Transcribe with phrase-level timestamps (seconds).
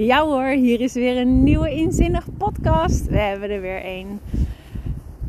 [0.00, 3.06] Ja hoor, hier is weer een nieuwe inzinnig podcast.
[3.06, 4.20] We hebben er weer een.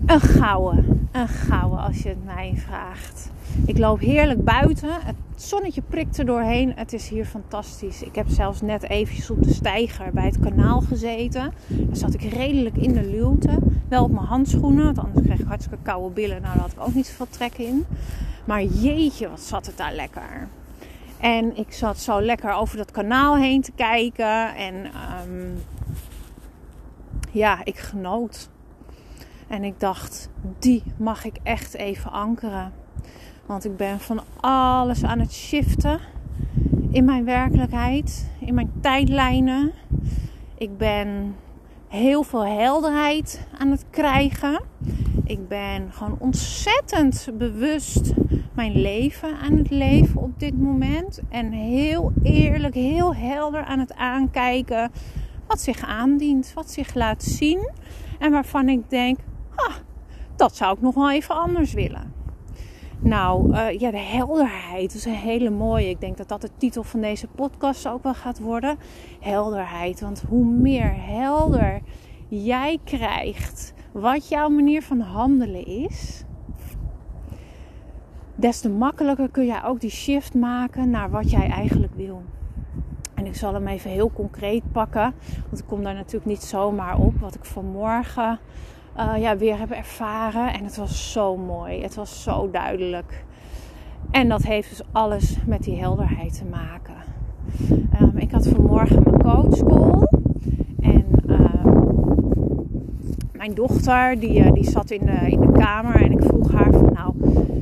[0.05, 1.09] Een gouden.
[1.11, 3.31] Een gouden als je het mij vraagt.
[3.65, 4.89] Ik loop heerlijk buiten.
[4.91, 6.73] Het zonnetje prikt er doorheen.
[6.75, 8.03] Het is hier fantastisch.
[8.03, 11.53] Ik heb zelfs net eventjes op de steiger bij het kanaal gezeten.
[11.67, 13.57] Daar zat ik redelijk in de luwte.
[13.87, 16.41] Wel op mijn handschoenen, want anders kreeg ik hartstikke koude billen.
[16.41, 17.85] Nou, daar had ik ook niet zoveel trek in.
[18.45, 20.47] Maar jeetje, wat zat het daar lekker.
[21.19, 24.55] En ik zat zo lekker over dat kanaal heen te kijken.
[24.55, 25.63] En um,
[27.31, 28.49] ja, ik genoot.
[29.47, 30.29] En ik dacht,
[30.59, 32.73] die mag ik echt even ankeren.
[33.45, 35.99] Want ik ben van alles aan het shiften
[36.91, 39.71] in mijn werkelijkheid, in mijn tijdlijnen.
[40.57, 41.35] Ik ben
[41.87, 44.61] heel veel helderheid aan het krijgen.
[45.23, 48.13] Ik ben gewoon ontzettend bewust
[48.59, 51.21] mijn leven aan het leven op dit moment.
[51.29, 54.91] En heel eerlijk, heel helder aan het aankijken
[55.47, 57.69] wat zich aandient, wat zich laat zien.
[58.19, 59.17] En waarvan ik denk,
[59.55, 59.75] ah,
[60.35, 62.13] dat zou ik nog wel even anders willen.
[62.99, 65.89] Nou, uh, ja, de helderheid is een hele mooie.
[65.89, 68.77] Ik denk dat dat de titel van deze podcast ook wel gaat worden.
[69.19, 69.99] Helderheid.
[69.99, 71.81] Want hoe meer helder
[72.27, 76.23] jij krijgt wat jouw manier van handelen is,
[78.39, 82.23] des te makkelijker kun jij ook die shift maken naar wat jij eigenlijk wil.
[83.13, 85.13] En ik zal hem even heel concreet pakken,
[85.49, 87.19] want ik kom daar natuurlijk niet zomaar op.
[87.19, 88.39] Wat ik vanmorgen
[88.97, 90.53] uh, ja, weer heb ervaren.
[90.53, 91.81] En het was zo mooi.
[91.81, 93.25] Het was zo duidelijk.
[94.11, 96.95] En dat heeft dus alles met die helderheid te maken.
[98.01, 100.07] Um, ik had vanmorgen mijn coachcall.
[100.79, 101.89] En um,
[103.39, 106.01] mijn dochter, die, uh, die zat in de, in de kamer.
[106.01, 107.13] En ik vroeg haar van nou,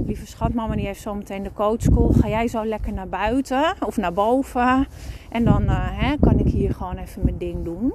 [0.05, 2.09] lieve schatmama, die heeft zo meteen de coachcall.
[2.11, 4.87] Ga jij zo lekker naar buiten of naar boven?
[5.29, 7.93] En dan uh, hè, kan ik hier gewoon even mijn ding doen.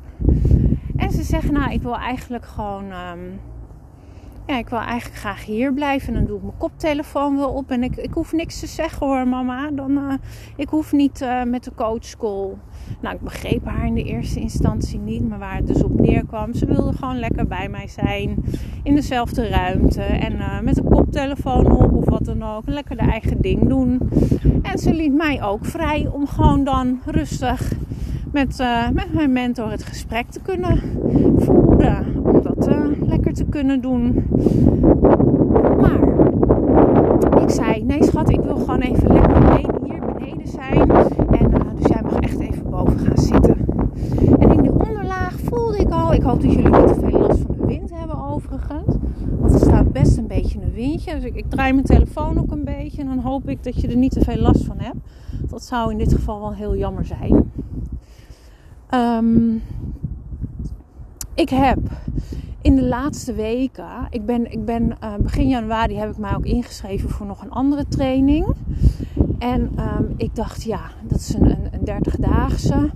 [0.96, 3.40] En ze zeggen, nou, ik wil eigenlijk gewoon, um,
[4.58, 6.08] ik wil eigenlijk graag hier blijven.
[6.08, 7.70] En dan doe ik mijn koptelefoon wel op.
[7.70, 9.70] En ik, ik hoef niks te zeggen hoor, mama.
[9.70, 10.12] Dan, uh,
[10.56, 12.58] ik hoef niet uh, met de coachschool.
[13.00, 15.28] Nou, ik begreep haar in de eerste instantie niet.
[15.28, 18.44] Maar waar het dus op neerkwam, ze wilde gewoon lekker bij mij zijn.
[18.82, 20.02] In dezelfde ruimte.
[20.02, 22.62] En uh, met de koptelefoon op of wat dan ook.
[22.66, 24.00] Lekker de eigen ding doen.
[24.62, 27.72] En ze liet mij ook vrij om gewoon dan rustig
[28.32, 30.80] met, met mijn mentor het gesprek te kunnen
[31.36, 32.22] voeren.
[32.24, 34.24] Om dat uh, lekker te kunnen doen.
[35.80, 36.00] Maar
[37.42, 40.90] ik zei: Nee, schat, ik wil gewoon even lekker alleen hier beneden zijn.
[40.90, 43.56] En uh, dus jij mag echt even boven gaan zitten.
[44.38, 46.12] En in de onderlaag voelde ik al.
[46.12, 48.96] Ik hoop dat jullie niet te veel last van de wind hebben, overigens.
[49.40, 51.14] Want er staat best een beetje een windje.
[51.14, 53.00] Dus ik, ik draai mijn telefoon ook een beetje.
[53.00, 54.98] En dan hoop ik dat je er niet te veel last van hebt.
[55.50, 57.50] Dat zou in dit geval wel heel jammer zijn.
[58.94, 59.62] Um,
[61.34, 61.78] ik heb
[62.62, 66.44] in de laatste weken, ik ben, ik ben uh, begin januari heb ik mij ook
[66.44, 68.46] ingeschreven voor nog een andere training.
[69.38, 72.90] En um, ik dacht, ja, dat is een, een, een 30-daagse.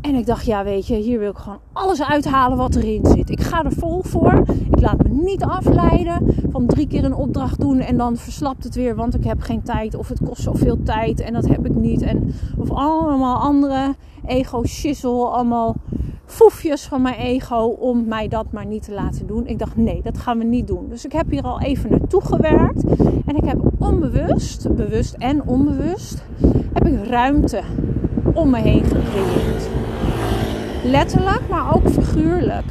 [0.00, 3.30] En ik dacht, ja, weet je, hier wil ik gewoon alles uithalen wat erin zit.
[3.30, 4.42] Ik ga er vol voor.
[4.70, 8.74] Ik laat me niet afleiden van drie keer een opdracht doen en dan verslapt het
[8.74, 9.94] weer, want ik heb geen tijd.
[9.94, 12.02] Of het kost zoveel tijd en dat heb ik niet.
[12.02, 13.94] En, of allemaal andere
[14.26, 15.76] ego-shizzle, allemaal
[16.26, 19.46] foefjes van mijn ego om mij dat maar niet te laten doen.
[19.46, 20.88] Ik dacht, nee, dat gaan we niet doen.
[20.88, 22.84] Dus ik heb hier al even naartoe gewerkt.
[23.26, 26.24] En ik heb onbewust, bewust en onbewust,
[26.72, 27.62] heb ik ruimte
[28.34, 29.68] om me heen gecreëerd.
[30.84, 32.64] Letterlijk, maar ook figuurlijk.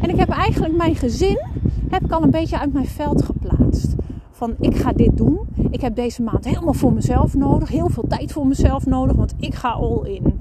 [0.00, 1.38] En ik heb eigenlijk mijn gezin
[1.90, 3.94] heb ik al een beetje uit mijn veld geplaatst.
[4.30, 5.38] Van ik ga dit doen.
[5.70, 7.68] Ik heb deze maand helemaal voor mezelf nodig.
[7.68, 9.16] Heel veel tijd voor mezelf nodig.
[9.16, 10.38] Want ik ga all in.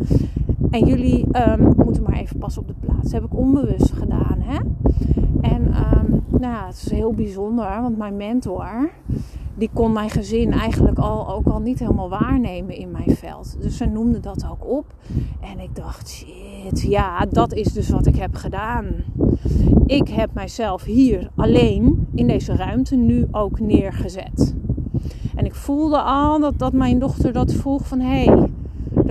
[0.71, 1.75] En jullie even
[2.41, 3.01] pas op de plaats.
[3.01, 4.37] Dat heb ik onbewust gedaan.
[4.39, 4.57] Hè?
[5.41, 7.81] En um, nou het is heel bijzonder.
[7.81, 8.89] Want mijn mentor
[9.55, 13.57] die kon mijn gezin eigenlijk al, ook al niet helemaal waarnemen in mijn veld.
[13.61, 14.85] Dus ze noemde dat ook op.
[15.39, 18.85] En ik dacht, shit, ja, dat is dus wat ik heb gedaan.
[19.85, 24.55] Ik heb mijzelf hier alleen in deze ruimte nu ook neergezet.
[25.35, 27.99] En ik voelde al dat, dat mijn dochter dat vroeg van...
[27.99, 28.49] Hé, hey,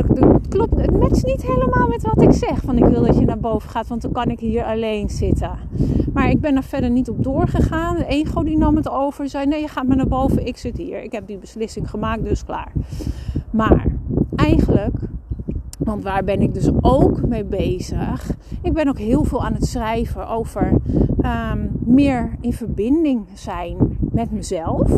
[0.06, 2.60] dat, klopt, het matcht niet helemaal met wat ik zeg.
[2.60, 5.50] Van ik wil dat je naar boven gaat, want dan kan ik hier alleen zitten.
[6.12, 7.96] Maar ik ben er verder niet op doorgegaan.
[7.96, 9.28] De ego die nam het over.
[9.28, 11.02] Zei nee, je gaat maar naar boven, ik zit hier.
[11.02, 12.72] Ik heb die beslissing gemaakt, dus klaar.
[13.50, 13.86] Maar
[14.36, 14.96] eigenlijk,
[15.78, 18.30] want waar ben ik dus ook mee bezig?
[18.62, 20.72] Ik ben ook heel veel aan het schrijven over
[21.24, 24.90] um, meer in verbinding zijn met mezelf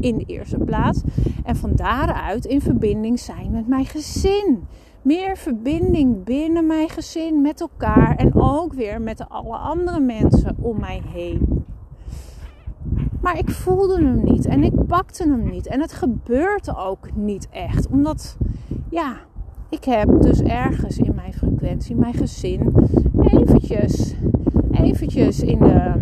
[0.00, 1.02] in de eerste plaats.
[1.44, 4.66] En van daaruit in verbinding zijn met mijn gezin,
[5.02, 10.80] meer verbinding binnen mijn gezin met elkaar en ook weer met alle andere mensen om
[10.80, 11.64] mij heen.
[13.20, 15.66] Maar ik voelde hem niet en ik pakte hem niet.
[15.66, 17.88] En het gebeurde ook niet echt.
[17.88, 18.36] Omdat,
[18.90, 19.16] ja,
[19.68, 22.74] ik heb dus ergens in mijn frequentie, mijn gezin,
[23.20, 24.14] eventjes,
[24.70, 25.92] eventjes in de,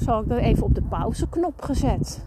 [0.00, 2.24] zal ik dat, even op de pauzeknop gezet.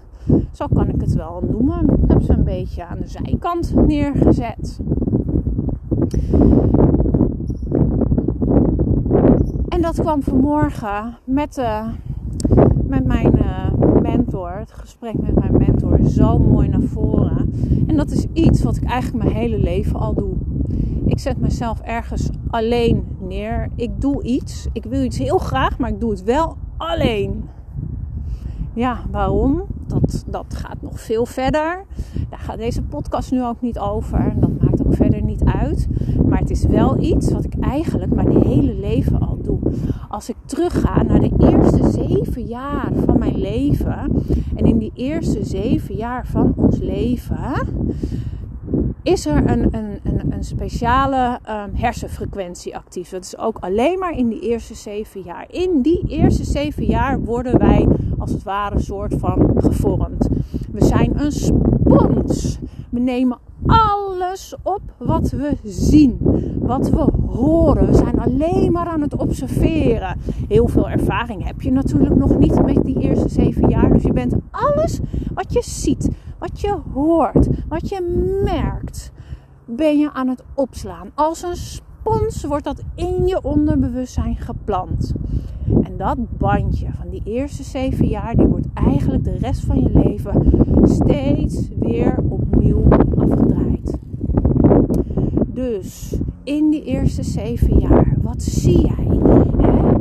[0.51, 1.89] Zo kan ik het wel noemen.
[2.03, 4.79] Ik heb ze een beetje aan de zijkant neergezet.
[9.69, 11.83] En dat kwam vanmorgen met, de,
[12.87, 17.53] met mijn uh, mentor, het gesprek met mijn mentor, zo mooi naar voren.
[17.87, 20.33] En dat is iets wat ik eigenlijk mijn hele leven al doe.
[21.05, 23.69] Ik zet mezelf ergens alleen neer.
[23.75, 24.67] Ik doe iets.
[24.73, 27.49] Ik wil iets heel graag, maar ik doe het wel alleen.
[28.77, 29.63] Ja, waarom?
[29.87, 31.85] Dat, dat gaat nog veel verder.
[32.29, 34.33] Daar gaat deze podcast nu ook niet over.
[34.39, 35.87] Dat maakt ook verder niet uit.
[36.25, 39.59] Maar het is wel iets wat ik eigenlijk mijn hele leven al doe.
[40.09, 44.23] Als ik terugga naar de eerste zeven jaar van mijn leven.
[44.55, 47.53] En in die eerste zeven jaar van ons leven
[49.07, 53.09] is er een, een, een, een speciale um, hersenfrequentie actief.
[53.09, 55.45] Dat is ook alleen maar in die eerste zeven jaar.
[55.49, 57.87] In die eerste zeven jaar worden wij
[58.17, 60.27] als het ware een soort van gevormd.
[60.71, 62.59] We zijn een spons.
[62.89, 66.17] We nemen alles op wat we zien,
[66.59, 67.87] wat we horen.
[67.87, 70.19] We zijn alleen maar aan het observeren.
[70.47, 73.93] Heel veel ervaring heb je natuurlijk nog niet met die eerste zeven jaar.
[73.93, 74.99] Dus je bent alles
[75.33, 78.01] wat je ziet, wat je hoort, wat je
[78.43, 79.11] merkt,
[79.65, 81.11] ben je aan het opslaan.
[81.15, 85.13] Als een spons wordt dat in je onderbewustzijn geplant.
[85.81, 89.89] En dat bandje van die eerste zeven jaar, die wordt eigenlijk de rest van je
[90.03, 90.51] leven
[90.83, 92.83] steeds weer opnieuw
[93.17, 93.97] afgedraaid.
[95.47, 99.05] Dus in die eerste zeven jaar, wat zie jij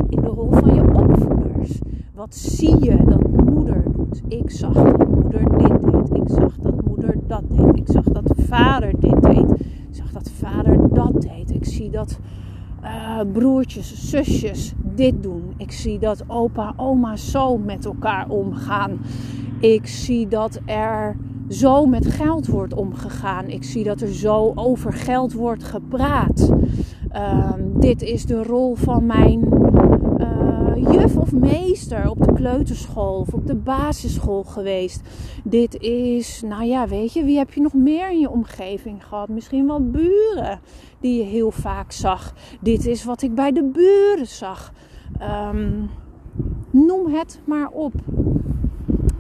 [0.09, 1.79] in de rol van je opvoeders?
[2.15, 4.23] Wat zie je dat moeder doet?
[4.29, 5.76] Ik zag dat moeder dit
[6.13, 7.77] Ik zag dat moeder dat deed.
[7.77, 9.51] Ik zag dat vader dit deed.
[9.61, 11.51] Ik zag dat vader dat deed.
[11.51, 12.19] Ik zie dat
[12.83, 15.55] uh, broertjes, zusjes dit doen.
[15.57, 18.99] Ik zie dat opa, oma zo met elkaar omgaan.
[19.61, 21.17] Ik zie dat er
[21.49, 23.49] zo met geld wordt omgegaan.
[23.49, 26.53] Ik zie dat er zo over geld wordt gepraat.
[27.13, 29.56] Uh, dit is de rol van mijn
[31.01, 35.01] juf of meester op de kleuterschool of op de basisschool geweest.
[35.45, 39.29] Dit is, nou ja, weet je, wie heb je nog meer in je omgeving gehad?
[39.29, 40.61] Misschien wel buren
[41.01, 42.35] die je heel vaak zag.
[42.61, 44.73] Dit is wat ik bij de buren zag.
[45.51, 45.91] Um,
[46.71, 47.93] noem het maar op.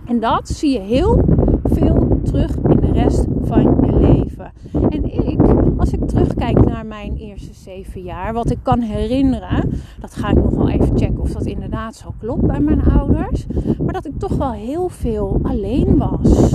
[0.04, 1.24] En dat zie je heel
[1.64, 4.52] veel terug in de rest van je leven.
[4.88, 5.45] En ik,
[5.86, 10.34] als ik terugkijk naar mijn eerste zeven jaar, wat ik kan herinneren, dat ga ik
[10.34, 13.46] nog wel even checken of dat inderdaad zo klopt bij mijn ouders,
[13.82, 16.52] maar dat ik toch wel heel veel alleen was.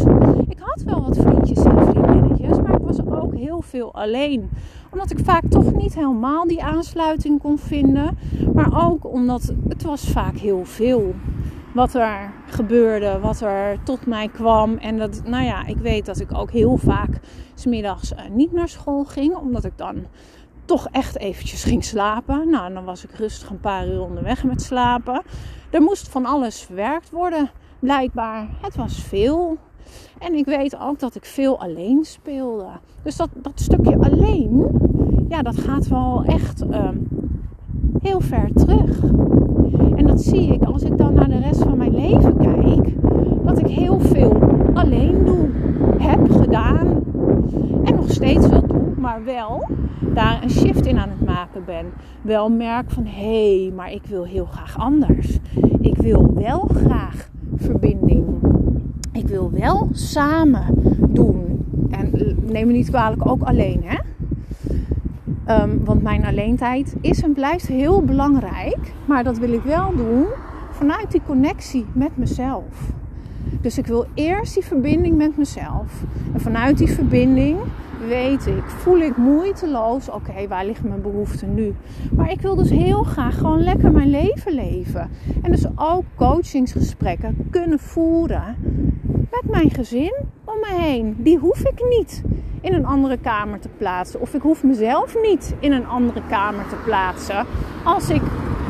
[0.48, 4.50] Ik had wel wat vriendjes en vriendinnetjes, maar ik was ook heel veel alleen
[4.92, 8.18] omdat ik vaak toch niet helemaal die aansluiting kon vinden.
[8.54, 11.13] Maar ook omdat het was vaak heel veel
[11.73, 14.77] wat er gebeurde, wat er tot mij kwam.
[14.77, 17.19] En dat, nou ja, ik weet dat ik ook heel vaak
[17.53, 20.06] smiddags uh, niet naar school ging, omdat ik dan
[20.65, 22.49] toch echt eventjes ging slapen.
[22.49, 25.21] Nou, dan was ik rustig een paar uur onderweg met slapen.
[25.69, 27.49] Er moest van alles verwerkt worden,
[27.80, 28.47] blijkbaar.
[28.61, 29.57] Het was veel.
[30.19, 32.69] En ik weet ook dat ik veel alleen speelde.
[33.04, 34.68] Dus dat, dat stukje alleen,
[35.30, 37.07] ja, dat gaat wel echt um,
[38.01, 38.99] heel ver terug.
[40.31, 42.95] Zie ik als ik dan naar de rest van mijn leven kijk.
[43.44, 44.38] Dat ik heel veel
[44.73, 45.50] alleen doe,
[45.97, 46.88] heb gedaan
[47.83, 49.68] en nog steeds wel doe, maar wel
[50.14, 51.85] daar een shift in aan het maken ben.
[52.21, 55.40] Wel merk van hé, hey, maar ik wil heel graag anders.
[55.81, 58.26] Ik wil wel graag verbinding.
[59.11, 60.66] Ik wil wel samen
[61.09, 61.66] doen.
[61.90, 62.11] En
[62.52, 63.97] neem me niet kwalijk, ook alleen hè.
[65.59, 68.93] Um, want mijn alleentijd is en blijft heel belangrijk.
[69.05, 70.25] Maar dat wil ik wel doen
[70.71, 72.91] vanuit die connectie met mezelf.
[73.61, 76.03] Dus ik wil eerst die verbinding met mezelf.
[76.33, 77.57] En vanuit die verbinding
[78.07, 81.73] weet ik, voel ik moeiteloos, oké, waar liggen mijn behoeften nu?
[82.11, 85.09] Maar ik wil dus heel graag gewoon lekker mijn leven leven.
[85.41, 88.55] En dus ook coachingsgesprekken kunnen voeren
[89.31, 90.13] met mijn gezin
[90.45, 91.15] om me heen.
[91.17, 92.23] Die hoef ik niet
[92.61, 94.21] in een andere kamer te plaatsen.
[94.21, 97.45] Of ik hoef mezelf niet in een andere kamer te plaatsen
[97.83, 98.21] als ik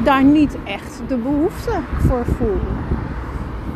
[0.04, 2.60] daar niet echt de behoefte voor voel.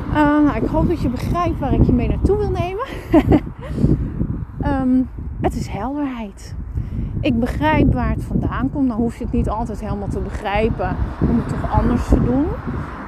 [0.09, 2.85] Uh, nou, ik hoop dat je begrijpt waar ik je mee naartoe wil nemen.
[4.65, 5.09] um,
[5.45, 6.55] Het is helderheid.
[7.21, 8.87] Ik begrijp waar het vandaan komt.
[8.87, 10.95] Dan hoef je het niet altijd helemaal te begrijpen
[11.29, 12.45] om het toch anders te doen.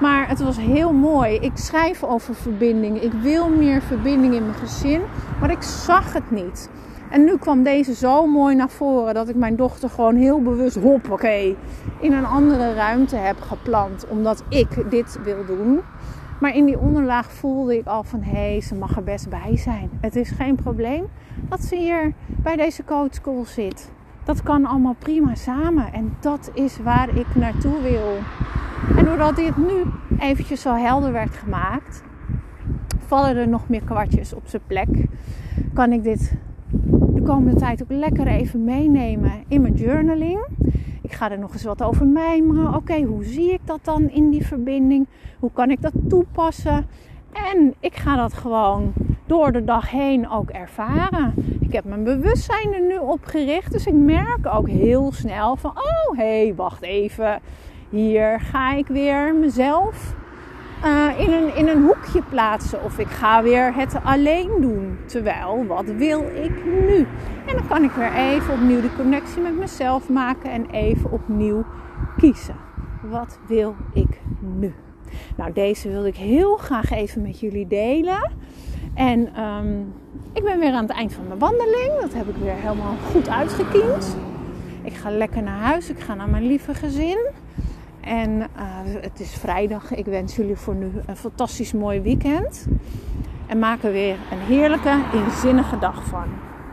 [0.02, 1.36] Maar het was heel mooi.
[1.36, 3.02] Ik schrijf over verbinding.
[3.02, 5.02] Ik wil meer verbinding in mijn gezin.
[5.40, 6.70] Maar ik zag het niet.
[7.10, 10.76] En nu kwam deze zo mooi naar voren dat ik mijn dochter gewoon heel bewust,
[10.76, 11.58] hoppakee,
[12.00, 14.08] in een andere ruimte heb geplant.
[14.08, 15.80] Omdat ik dit wil doen.
[16.40, 19.58] Maar in die onderlaag voelde ik al van hé, hey, ze mag er best bij
[19.58, 19.90] zijn.
[20.02, 21.08] Het is geen probleem
[21.50, 23.92] dat ze hier bij deze coach school zit.
[24.24, 25.94] Dat kan allemaal prima samen.
[25.94, 28.18] En dat is waar ik naartoe wil.
[28.98, 29.84] En doordat dit nu
[30.20, 32.04] eventjes zo helder werd gemaakt,
[33.06, 34.88] vallen er nog meer kwartjes op zijn plek.
[35.74, 36.34] Kan ik dit
[37.14, 40.46] de komende tijd ook lekker even meenemen in mijn journaling.
[41.02, 42.76] Ik ga er nog eens wat over mijmeren.
[42.76, 45.08] Oké, hoe zie ik dat dan in die verbinding?
[45.40, 46.86] Hoe kan ik dat toepassen?
[47.32, 48.94] En ik ga dat gewoon
[49.26, 51.34] door de dag heen ook ervaren.
[51.60, 53.72] Ik heb mijn bewustzijn er nu op gericht.
[53.72, 57.40] Dus ik merk ook heel snel van: oh hé, hey, wacht even.
[57.90, 60.16] Hier ga ik weer mezelf
[60.86, 62.84] uh, in, een, in een hoekje plaatsen.
[62.84, 64.98] Of ik ga weer het alleen doen.
[65.06, 67.08] Terwijl, wat wil ik nu?
[67.46, 71.66] En dan kan ik weer even opnieuw de connectie met mezelf maken en even opnieuw
[72.18, 72.56] kiezen.
[73.02, 74.74] Wat wil ik nu?
[75.38, 78.32] Nou, deze wilde ik heel graag even met jullie delen.
[78.94, 79.94] En um,
[80.34, 81.92] ik ben weer aan het eind van mijn wandeling.
[82.02, 84.18] Dat heb ik weer helemaal goed uitgekiend.
[84.82, 85.90] Ik ga lekker naar huis.
[85.90, 87.18] Ik ga naar mijn lieve gezin.
[88.08, 88.46] En uh,
[89.02, 89.92] het is vrijdag.
[89.92, 92.68] Ik wens jullie voor nu een fantastisch mooi weekend.
[93.48, 96.47] En maak er weer een heerlijke, inzinnige dag van.